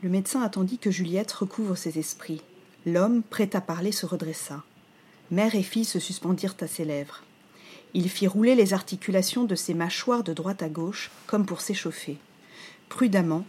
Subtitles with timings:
[0.00, 2.40] Le médecin attendit que Juliette recouvre ses esprits.
[2.86, 4.62] L'homme, prêt à parler, se redressa.
[5.32, 7.24] Mère et fille se suspendirent à ses lèvres.
[7.94, 12.16] Il fit rouler les articulations de ses mâchoires de droite à gauche, comme pour s'échauffer.
[12.88, 13.44] Prudemment,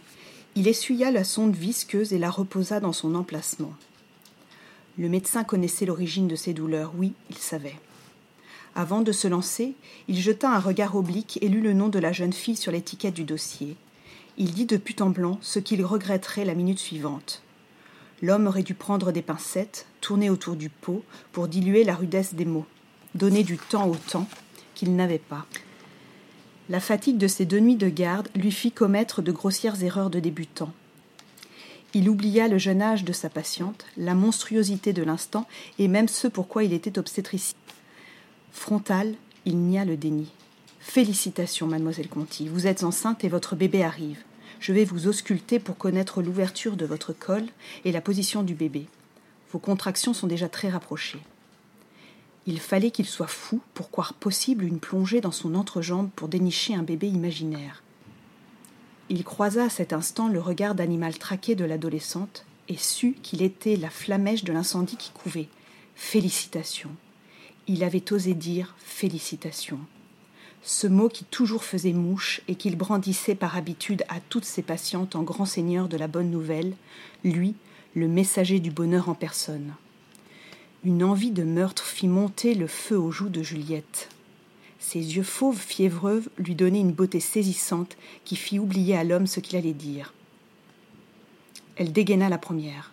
[0.56, 3.74] il essuya la sonde visqueuse et la reposa dans son emplacement.
[4.98, 7.78] Le médecin connaissait l'origine de ses douleurs, oui, il savait.
[8.74, 9.74] Avant de se lancer,
[10.08, 13.14] il jeta un regard oblique et lut le nom de la jeune fille sur l'étiquette
[13.14, 13.76] du dossier.
[14.42, 17.42] Il dit de but en blanc ce qu'il regretterait la minute suivante.
[18.22, 22.46] L'homme aurait dû prendre des pincettes, tourner autour du pot, pour diluer la rudesse des
[22.46, 22.64] mots,
[23.14, 24.26] donner du temps au temps
[24.74, 25.44] qu'il n'avait pas.
[26.70, 30.20] La fatigue de ces deux nuits de garde lui fit commettre de grossières erreurs de
[30.20, 30.72] débutant.
[31.92, 35.46] Il oublia le jeune âge de sa patiente, la monstruosité de l'instant
[35.78, 37.58] et même ce pourquoi il était obstétricien.
[38.52, 40.32] Frontal, il nia le déni.
[40.78, 44.16] Félicitations, mademoiselle Conti, vous êtes enceinte et votre bébé arrive.
[44.60, 47.44] Je vais vous ausculter pour connaître l'ouverture de votre col
[47.86, 48.86] et la position du bébé.
[49.52, 51.22] Vos contractions sont déjà très rapprochées.
[52.46, 56.74] Il fallait qu'il soit fou pour croire possible une plongée dans son entrejambe pour dénicher
[56.74, 57.82] un bébé imaginaire.
[59.08, 63.76] Il croisa à cet instant le regard d'animal traqué de l'adolescente et sut qu'il était
[63.76, 65.48] la flamèche de l'incendie qui couvait.
[65.96, 66.94] Félicitations.
[67.66, 69.80] Il avait osé dire félicitations
[70.62, 75.16] ce mot qui toujours faisait mouche et qu'il brandissait par habitude à toutes ses patientes
[75.16, 76.74] en grand seigneur de la bonne nouvelle,
[77.24, 77.54] lui,
[77.94, 79.74] le messager du bonheur en personne.
[80.84, 84.08] Une envie de meurtre fit monter le feu aux joues de Juliette.
[84.78, 89.40] Ses yeux fauves fiévreux lui donnaient une beauté saisissante qui fit oublier à l'homme ce
[89.40, 90.14] qu'il allait dire.
[91.76, 92.92] Elle dégaina la première.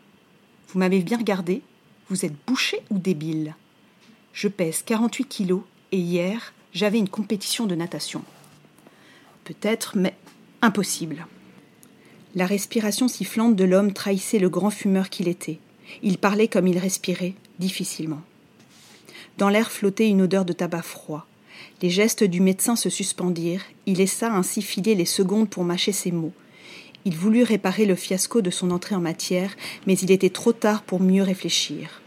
[0.69, 1.61] Vous m'avez bien regardé?
[2.09, 3.55] Vous êtes bouché ou débile?
[4.33, 8.23] Je pèse quarante-huit kilos et hier, j'avais une compétition de natation.
[9.43, 10.13] Peut-être, mais
[10.61, 11.25] impossible.
[12.35, 15.59] La respiration sifflante de l'homme trahissait le grand fumeur qu'il était.
[16.03, 18.21] Il parlait comme il respirait, difficilement.
[19.37, 21.25] Dans l'air flottait une odeur de tabac froid.
[21.81, 26.11] Les gestes du médecin se suspendirent, il laissa ainsi filer les secondes pour mâcher ses
[26.11, 26.33] mots.
[27.05, 30.83] Il voulut réparer le fiasco de son entrée en matière, mais il était trop tard
[30.83, 32.01] pour mieux réfléchir.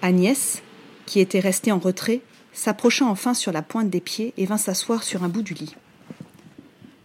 [0.00, 0.62] Agnès,
[1.04, 2.20] qui était restée en retrait,
[2.56, 5.76] s'approcha enfin sur la pointe des pieds et vint s'asseoir sur un bout du lit.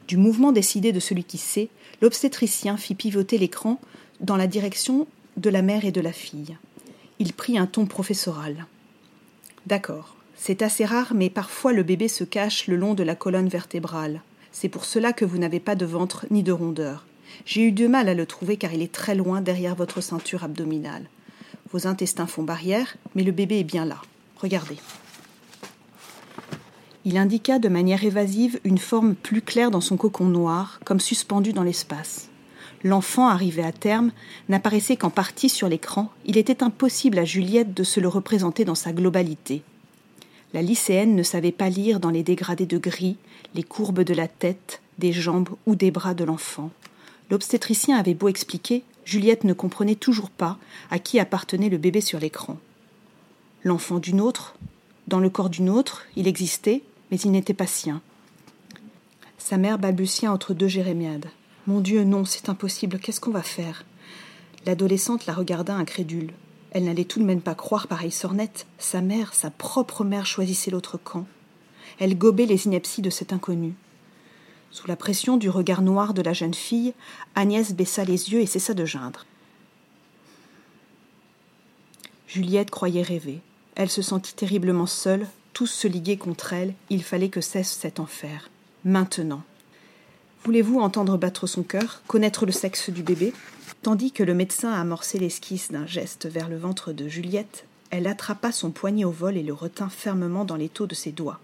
[0.07, 1.69] Du mouvement décidé de celui qui sait,
[2.01, 3.79] l'obstétricien fit pivoter l'écran
[4.21, 5.07] dans la direction
[5.37, 6.57] de la mère et de la fille.
[7.19, 8.65] Il prit un ton professoral.
[9.67, 13.49] D'accord, c'est assez rare, mais parfois le bébé se cache le long de la colonne
[13.49, 14.21] vertébrale.
[14.51, 17.05] C'est pour cela que vous n'avez pas de ventre ni de rondeur.
[17.45, 20.43] J'ai eu du mal à le trouver car il est très loin derrière votre ceinture
[20.43, 21.09] abdominale.
[21.71, 24.01] Vos intestins font barrière, mais le bébé est bien là.
[24.37, 24.77] Regardez.
[27.03, 31.51] Il indiqua de manière évasive une forme plus claire dans son cocon noir, comme suspendu
[31.51, 32.29] dans l'espace.
[32.83, 34.11] L'enfant, arrivé à terme,
[34.49, 36.11] n'apparaissait qu'en partie sur l'écran.
[36.25, 39.63] Il était impossible à Juliette de se le représenter dans sa globalité.
[40.53, 43.17] La lycéenne ne savait pas lire dans les dégradés de gris
[43.55, 46.69] les courbes de la tête, des jambes ou des bras de l'enfant.
[47.29, 50.57] L'obstétricien avait beau expliquer, Juliette ne comprenait toujours pas
[50.89, 52.57] à qui appartenait le bébé sur l'écran.
[53.63, 54.55] L'enfant d'une autre,
[55.07, 58.01] dans le corps d'une autre, il existait, mais il n'était pas sien.
[59.37, 61.29] Sa mère balbutia entre deux jérémiades.
[61.67, 63.85] Mon Dieu, non, c'est impossible, qu'est-ce qu'on va faire?
[64.65, 66.33] L'adolescente la regarda incrédule.
[66.71, 68.65] Elle n'allait tout de même pas croire pareille sornette.
[68.77, 71.27] Sa mère, sa propre mère, choisissait l'autre camp.
[71.99, 73.73] Elle gobait les inepties de cet inconnu.
[74.71, 76.93] Sous la pression du regard noir de la jeune fille,
[77.35, 79.25] Agnès baissa les yeux et cessa de geindre.
[82.27, 83.41] Juliette croyait rêver.
[83.75, 87.99] Elle se sentit terriblement seule, tous se liguaient contre elle, il fallait que cesse cet
[87.99, 88.49] enfer.
[88.85, 89.43] Maintenant.
[90.43, 93.33] Voulez-vous entendre battre son cœur, connaître le sexe du bébé?
[93.83, 98.51] Tandis que le médecin amorçait l'esquisse d'un geste vers le ventre de Juliette, elle attrapa
[98.51, 101.39] son poignet au vol et le retint fermement dans l'étau de ses doigts.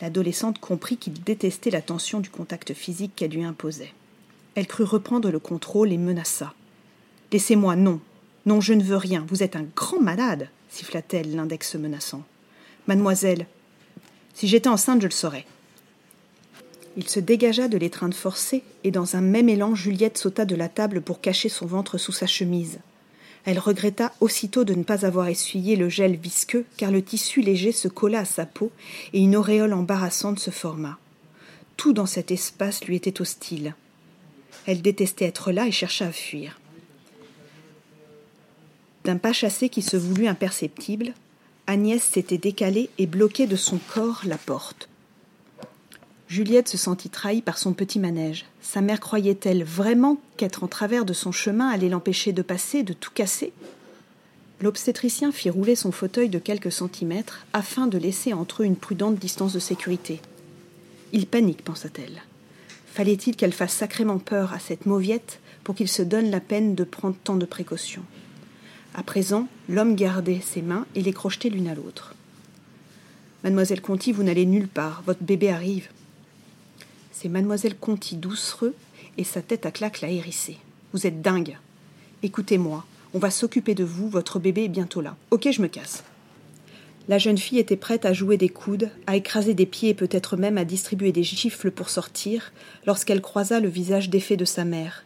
[0.00, 3.92] L'adolescente comprit qu'il détestait la tension du contact physique qu'elle lui imposait.
[4.54, 6.54] Elle crut reprendre le contrôle et menaça.
[7.32, 8.00] Laissez-moi, non.
[8.46, 9.24] Non, je ne veux rien.
[9.28, 12.22] Vous êtes un grand malade, siffla-t-elle, l'index menaçant.
[12.86, 13.46] Mademoiselle,
[14.34, 15.46] si j'étais enceinte, je le saurais.
[16.96, 20.68] Il se dégagea de l'étreinte forcée, et dans un même élan, Juliette sauta de la
[20.68, 22.78] table pour cacher son ventre sous sa chemise.
[23.46, 27.72] Elle regretta aussitôt de ne pas avoir essuyé le gel visqueux, car le tissu léger
[27.72, 28.70] se colla à sa peau
[29.12, 30.98] et une auréole embarrassante se forma.
[31.76, 33.74] Tout dans cet espace lui était hostile.
[34.66, 36.60] Elle détestait être là et chercha à fuir.
[39.04, 41.12] D'un pas chassé qui se voulut imperceptible,
[41.66, 44.88] Agnès s'était décalée et bloquait de son corps la porte.
[46.28, 48.44] Juliette se sentit trahie par son petit manège.
[48.60, 52.92] Sa mère croyait-elle vraiment qu'être en travers de son chemin allait l'empêcher de passer, de
[52.92, 53.52] tout casser?
[54.60, 59.16] L'obstétricien fit rouler son fauteuil de quelques centimètres afin de laisser entre eux une prudente
[59.16, 60.20] distance de sécurité.
[61.12, 62.22] Il panique, pensa-t-elle.
[62.86, 66.84] Fallait-il qu'elle fasse sacrément peur à cette mauviette pour qu'il se donne la peine de
[66.84, 68.04] prendre tant de précautions?
[68.94, 72.14] À présent, l'homme gardait ses mains et les crochetait l'une à l'autre.
[73.42, 75.88] Mademoiselle Conti, vous n'allez nulle part, votre bébé arrive.
[77.10, 78.74] C'est Mademoiselle Conti doucereux
[79.18, 80.58] et sa tête à claque l'a hérissé.
[80.92, 81.58] Vous êtes dingue.
[82.22, 85.16] Écoutez-moi, on va s'occuper de vous, votre bébé est bientôt là.
[85.32, 86.04] Ok, je me casse.
[87.08, 90.36] La jeune fille était prête à jouer des coudes, à écraser des pieds et peut-être
[90.36, 92.52] même à distribuer des gifles pour sortir,
[92.86, 95.04] lorsqu'elle croisa le visage défait de sa mère.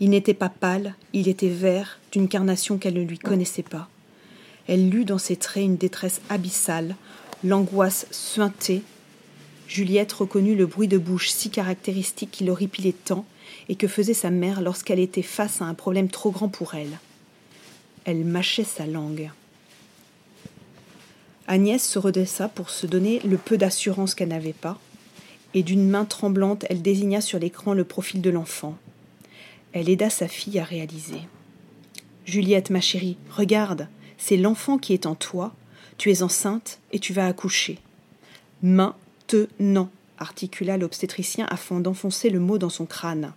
[0.00, 3.88] Il n'était pas pâle, il était vert, d'une carnation qu'elle ne lui connaissait pas.
[4.68, 6.96] Elle lut dans ses traits une détresse abyssale,
[7.44, 8.82] l'angoisse suintée.
[9.68, 13.24] Juliette reconnut le bruit de bouche si caractéristique qui l'horripilait tant
[13.68, 16.98] et que faisait sa mère lorsqu'elle était face à un problème trop grand pour elle
[18.06, 19.30] elle mâchait sa langue.
[21.48, 24.78] Agnès se redressa pour se donner le peu d'assurance qu'elle n'avait pas,
[25.54, 28.76] et d'une main tremblante, elle désigna sur l'écran le profil de l'enfant.
[29.78, 31.20] Elle aida sa fille à réaliser.
[32.24, 35.54] Juliette, ma chérie, regarde, c'est l'enfant qui est en toi,
[35.98, 37.78] tu es enceinte et tu vas accoucher.
[38.62, 43.34] Maintenant, articula l'obstétricien afin d'enfoncer le mot dans son crâne.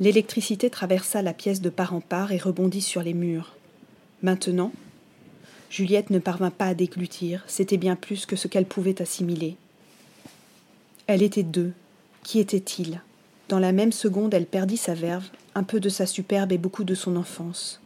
[0.00, 3.56] L'électricité traversa la pièce de part en part et rebondit sur les murs.
[4.22, 4.72] Maintenant,
[5.68, 9.58] Juliette ne parvint pas à déglutir, c'était bien plus que ce qu'elle pouvait assimiler.
[11.06, 11.74] Elle était deux.
[12.22, 13.02] Qui était-il?
[13.48, 16.84] Dans la même seconde, elle perdit sa verve, un peu de sa superbe et beaucoup
[16.84, 17.80] de son enfance.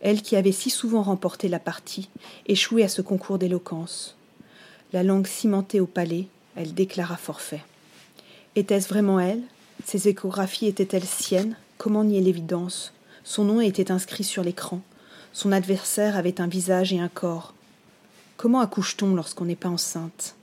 [0.00, 2.08] Elle qui avait si souvent remporté la partie,
[2.46, 4.16] échoué à ce concours d'éloquence.
[4.92, 7.62] La langue cimentée au palais, elle déclara forfait.
[8.56, 9.42] Était-ce vraiment elle?
[9.84, 11.56] Ses échographies étaient-elles siennes?
[11.76, 12.92] Comment nier l'évidence?
[13.24, 14.80] Son nom était inscrit sur l'écran.
[15.32, 17.54] Son adversaire avait un visage et un corps.
[18.36, 20.36] Comment accouche-t-on lorsqu'on n'est pas enceinte?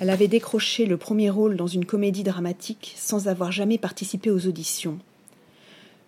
[0.00, 4.46] Elle avait décroché le premier rôle dans une comédie dramatique sans avoir jamais participé aux
[4.46, 4.98] auditions.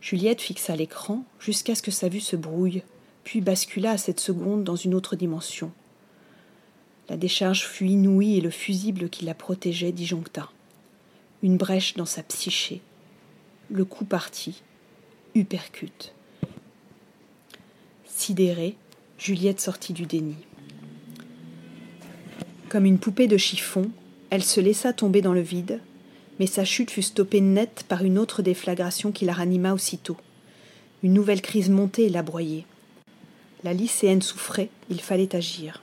[0.00, 2.83] Juliette fixa l'écran jusqu'à ce que sa vue se brouille,
[3.25, 5.73] puis bascula à cette seconde dans une autre dimension.
[7.09, 10.50] La décharge fut inouïe et le fusible qui la protégeait disjoncta
[11.43, 12.81] une brèche dans sa psyché.
[13.71, 14.62] Le coup partit,
[15.35, 16.12] uppercut.
[18.05, 18.77] Sidérée,
[19.19, 20.37] Juliette sortit du déni.
[22.69, 23.91] Comme une poupée de chiffon,
[24.31, 25.81] elle se laissa tomber dans le vide,
[26.39, 30.17] mais sa chute fut stoppée nette par une autre déflagration qui la ranima aussitôt.
[31.03, 32.67] Une nouvelle crise montait et la broyait.
[33.65, 35.83] La lycéenne souffrait, il fallait agir.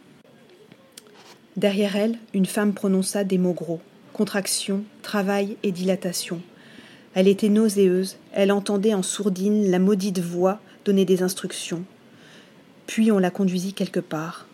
[1.55, 3.79] Derrière elle, une femme prononça des mots gros
[4.13, 6.39] contraction, travail et dilatation.
[7.15, 11.83] Elle était nauséeuse, elle entendait en sourdine la maudite voix donner des instructions.
[12.87, 14.47] Puis on la conduisit quelque part.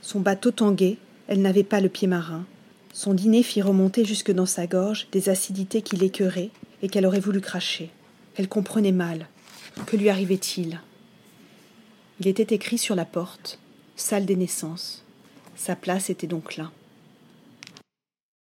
[0.00, 0.96] Son bateau tanguait,
[1.30, 2.44] elle n'avait pas le pied marin.
[2.92, 6.50] Son dîner fit remonter jusque dans sa gorge des acidités qui l'écœuraient
[6.82, 7.90] et qu'elle aurait voulu cracher.
[8.34, 9.28] Elle comprenait mal.
[9.86, 10.80] Que lui arrivait-il?
[12.18, 13.60] Il était écrit sur la porte
[13.94, 15.04] Salle des naissances.
[15.54, 16.72] Sa place était donc là.